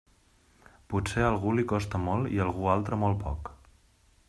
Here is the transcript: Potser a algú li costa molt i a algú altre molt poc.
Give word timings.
Potser 0.93 1.21
a 1.25 1.27
algú 1.33 1.53
li 1.59 1.67
costa 1.73 2.01
molt 2.07 2.33
i 2.37 2.41
a 2.41 2.45
algú 2.47 2.73
altre 2.79 3.01
molt 3.05 3.23
poc. 3.27 3.55